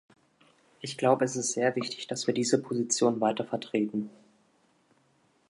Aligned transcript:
Ich 0.79 0.97
glaube, 0.97 1.25
es 1.25 1.35
ist 1.35 1.51
sehr 1.51 1.75
wichtig, 1.75 2.07
dass 2.07 2.25
wir 2.25 2.33
diese 2.33 2.59
Position 2.59 3.21
weiter 3.21 3.43
vertreten. 3.45 4.09